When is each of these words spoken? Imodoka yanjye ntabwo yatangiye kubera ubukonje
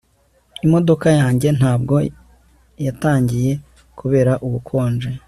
Imodoka 0.65 1.07
yanjye 1.19 1.47
ntabwo 1.57 1.95
yatangiye 2.85 3.51
kubera 3.99 4.31
ubukonje 4.45 5.09